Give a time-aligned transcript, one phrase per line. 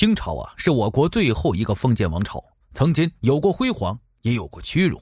[0.00, 4.98] 清朝啊，是我国最后一个封建王朝，曾经有过辉煌，也有过屈辱。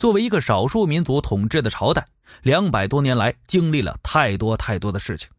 [0.00, 2.04] 作为一个少数民族统治的朝代，
[2.42, 5.30] 两百多年来经历了太多太多的事情，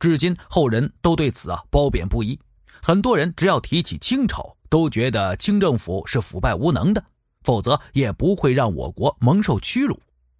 [0.00, 2.36] 至今后人都对此啊褒贬不一。
[2.82, 7.04] 很多人只要提起清朝，都觉得清政府是腐败无能的，
[7.44, 9.96] 否则也不会让我国蒙受屈辱。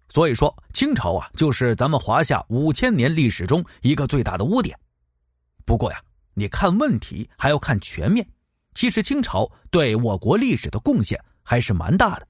[0.09, 4.77] 所以说，清朝啊，就是咱们华夏五千年历史中一个最大的污点。
[5.63, 6.01] 不过呀，
[6.33, 8.27] 你看问题还要看全面。
[8.73, 12.27] 其实清朝对我国历史的贡献还是蛮大的。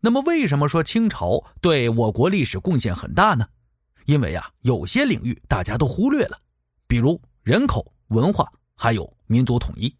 [0.00, 3.46] 那么，为什么说清朝对我国历史贡献很大呢？
[4.06, 6.36] 因为啊，有些领域大家都忽略了，
[6.88, 9.94] 比如人口、文化，还有民族统一。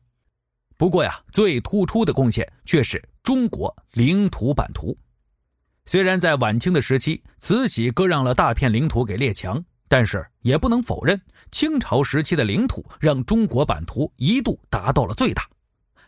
[0.77, 4.98] 不过呀，最突出的贡献却是中国领土版图。
[5.84, 11.20] 虽然在晚清的时期，慈禧割让了大片领土给列强，但是也不能否认，
[11.51, 15.46] 清朝时期的领土让中国版图一度达到了最大。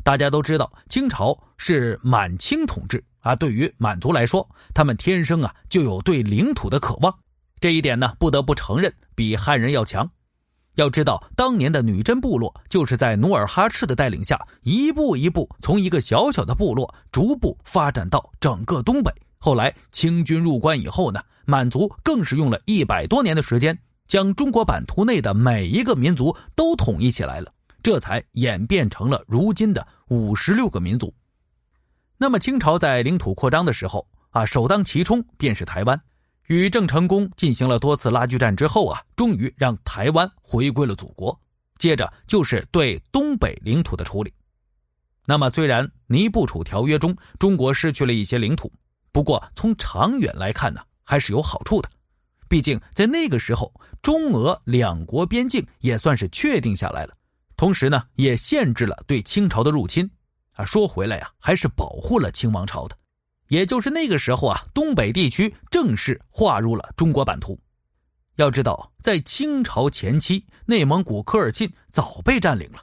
[0.02, 7.14] 大家都知道，清朝是满清统治啊，对于满族来说，他们天生啊就有对领土的渴望，
[7.60, 10.10] 这一点呢，不得不承认比汉人要强。
[10.76, 19.12] 要知道，当年的女真部落就是在努尔哈赤的带领下，一步一步从一个小小的部落，逐步发展到整个东北。
[19.44, 23.78] 后来清军入关以后呢，满族更是用了一百多年的时间，
[24.08, 31.12] 将中国版图内的每一个民族都统一起来了，这才演变成了如今的五十六个民族。
[32.16, 36.00] 那么清朝在领土扩张的时候啊，首当其冲便是台湾，
[36.46, 41.38] 与郑成功进行了多次拉锯战之后啊，终于让台湾回归了祖国。
[41.78, 44.32] 接着就是对东北领土的处理。
[45.26, 48.72] 那么虽然尼布楚条约中中国失去了一些领土。
[49.14, 51.88] 不过，从长远来看呢，还是有好处的。
[52.48, 57.14] 毕竟在那个时候，中俄两国边境也算是确定下来了，
[57.56, 60.10] 同时呢，也限制了对清朝的入侵。
[60.54, 62.98] 啊，说回来呀，还是保护了清王朝的。
[63.46, 67.56] 也就是那个时候啊，东北地区正式划入了中国版图。
[68.34, 72.78] 要知道，在清朝前期，内蒙古科尔沁早被占领了，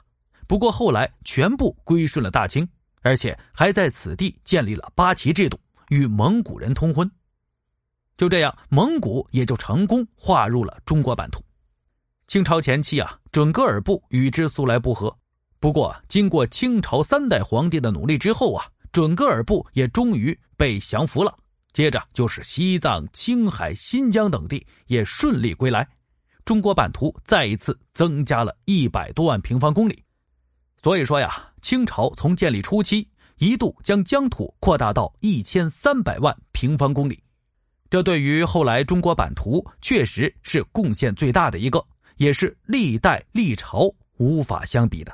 [0.46, 2.66] 不过后来全部归顺了大清，
[3.02, 5.60] 而且还在此地建立了八旗制度。
[5.92, 7.08] 与蒙古人通婚，
[8.16, 11.44] 就这样，蒙古也就成功划入了中国版图。
[12.26, 15.14] 清朝前期啊，准噶尔部与之素来不和，
[15.60, 21.36] 不过经过清朝三代皇帝的努力之后啊，准噶尔部也终于被降服了。
[21.74, 25.86] 接着就是西藏、青海、新疆等地也顺利归来，
[26.46, 30.02] 中国版图再一次增加了一百多万平方公里。
[30.82, 33.06] 所以说呀，清朝从建立初期。
[33.42, 37.20] 一度将疆土扩大到一千三百万平方公里，
[37.90, 41.84] 这对于后来中国版图确实是贡献最大的一个，
[42.18, 45.12] 也是历代历朝无法相比的。